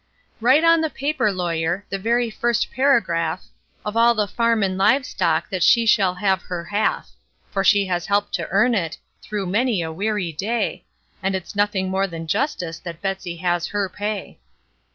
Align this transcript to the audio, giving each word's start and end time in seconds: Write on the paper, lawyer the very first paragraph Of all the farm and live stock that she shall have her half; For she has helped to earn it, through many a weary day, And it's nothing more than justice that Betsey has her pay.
Write 0.39 0.63
on 0.63 0.81
the 0.81 0.89
paper, 0.89 1.31
lawyer 1.31 1.85
the 1.91 1.99
very 1.99 2.31
first 2.31 2.71
paragraph 2.71 3.45
Of 3.85 3.95
all 3.95 4.15
the 4.15 4.27
farm 4.27 4.63
and 4.63 4.75
live 4.75 5.05
stock 5.05 5.47
that 5.51 5.61
she 5.61 5.85
shall 5.85 6.15
have 6.15 6.41
her 6.41 6.65
half; 6.65 7.11
For 7.51 7.63
she 7.63 7.85
has 7.85 8.07
helped 8.07 8.33
to 8.33 8.47
earn 8.49 8.73
it, 8.73 8.97
through 9.21 9.45
many 9.45 9.83
a 9.83 9.91
weary 9.93 10.31
day, 10.31 10.85
And 11.21 11.35
it's 11.35 11.55
nothing 11.55 11.91
more 11.91 12.07
than 12.07 12.25
justice 12.25 12.79
that 12.79 12.99
Betsey 13.03 13.35
has 13.41 13.67
her 13.67 13.87
pay. 13.89 14.39